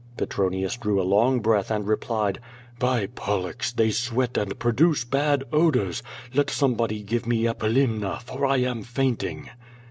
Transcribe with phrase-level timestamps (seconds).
[0.17, 2.39] Petronius drew a long breath, and replied:
[2.79, 3.71] "By Pollux!
[3.71, 6.01] they sweat and produce bad odors.
[6.33, 9.51] Let some body give me epilimna, for I am fainting."